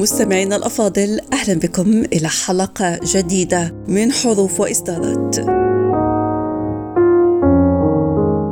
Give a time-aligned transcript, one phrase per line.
[0.00, 5.38] مستمعينا الأفاضل أهلا بكم إلى حلقة جديدة من حروف وإصدارات.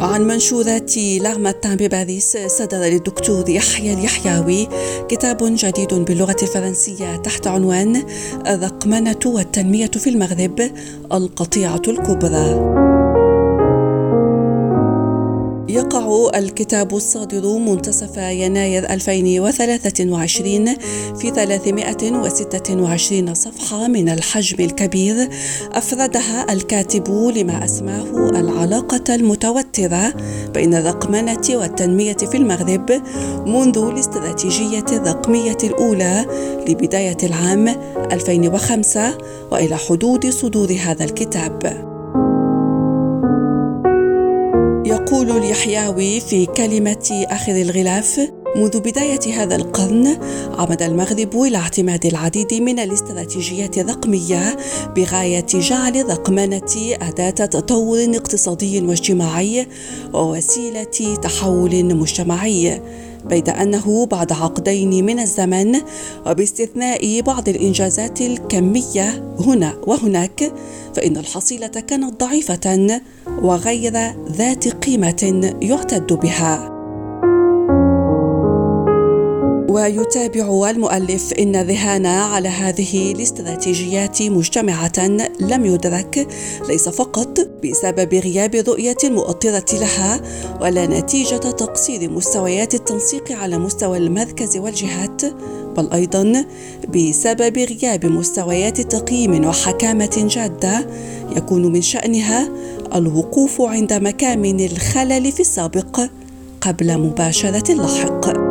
[0.02, 4.68] عن منشورات لارماتان بباريس صدر للدكتور يحيى اليحياوي
[5.08, 8.02] كتاب جديد باللغة الفرنسية تحت عنوان
[8.46, 10.70] الرقمنة والتنمية في المغرب
[11.12, 12.97] القطيعة الكبرى.
[15.68, 20.74] يقع الكتاب الصادر منتصف يناير 2023
[21.18, 25.28] في 326 صفحة من الحجم الكبير
[25.72, 30.14] أفردها الكاتب لما أسماه العلاقة المتوترة
[30.54, 33.02] بين الرقمنة والتنمية في المغرب
[33.46, 36.26] منذ الاستراتيجية الرقمية الأولى
[36.68, 37.68] لبداية العام
[38.12, 39.18] 2005
[39.50, 41.87] وإلى حدود صدور هذا الكتاب.
[45.08, 48.20] يقول اليحياوي في كلمة آخر الغلاف
[48.56, 50.18] منذ بداية هذا القرن
[50.58, 54.56] عمد المغرب إلى اعتماد العديد من الاستراتيجيات الرقمية
[54.96, 59.66] بغاية جعل الرقمنة أداة تطور اقتصادي واجتماعي
[60.14, 62.82] ووسيلة تحول مجتمعي.
[63.24, 65.80] بيد أنه بعد عقدين من الزمن
[66.26, 70.52] وباستثناء بعض الإنجازات الكمية هنا وهناك
[70.94, 73.00] فإن الحصيلة كانت ضعيفة
[73.42, 73.92] وغير
[74.32, 76.77] ذات قيمة يعتد بها.
[79.68, 85.06] ويتابع المؤلف إن الذهان على هذه الاستراتيجيات مجتمعة
[85.40, 86.28] لم يدرك
[86.68, 90.20] ليس فقط بسبب غياب الرؤيه المؤطره لها
[90.60, 95.24] ولا نتيجة تقصير مستويات التنسيق على مستوى المركز والجهات
[95.76, 96.44] بل أيضا
[96.94, 100.86] بسبب غياب مستويات تقييم وحكامة جادة
[101.36, 102.48] يكون من شأنها
[102.94, 106.00] الوقوف عند مكامن الخلل في السابق
[106.60, 108.47] قبل مباشرة اللاحق.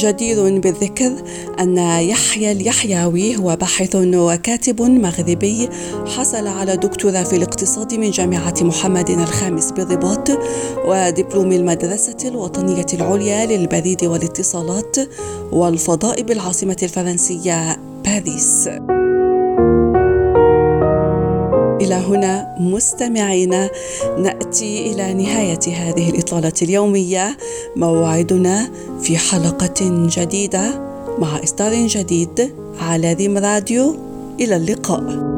[0.00, 1.12] جدير بالذكر
[1.60, 5.68] أن يحيى اليحياوي هو باحث وكاتب مغربي
[6.16, 10.30] حصل على دكتوراه في الاقتصاد من جامعة محمد الخامس بالرباط
[10.86, 14.96] ودبلوم المدرسة الوطنية العليا للبريد والاتصالات
[15.52, 18.68] والفضاء بالعاصمة الفرنسية باريس.
[21.80, 23.70] إلى هنا مستمعينا
[24.18, 27.36] نأتي إلى نهاية هذه الإطلالة اليومية.
[27.76, 28.70] موعدنا
[29.02, 30.80] في حلقة جديدة
[31.18, 33.96] مع إصدار جديد على ريم راديو.
[34.40, 35.29] إلى اللقاء.